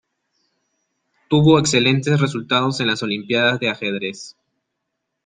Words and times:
Tuvo 1.29 1.59
excelentes 1.59 2.19
resultados 2.19 2.79
en 2.79 2.87
las 2.87 3.03
Olimpiadas 3.03 3.59
de 3.59 3.69
Ajedrez. 3.69 4.35